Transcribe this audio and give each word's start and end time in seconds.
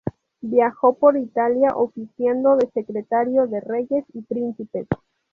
Viajó 0.41 0.95
por 0.97 1.15
Italia 1.15 1.69
oficiando 1.75 2.55
de 2.55 2.67
secretario 2.71 3.45
de 3.45 3.59
reyes 3.61 4.03
y 4.15 4.23
príncipes. 4.23 4.87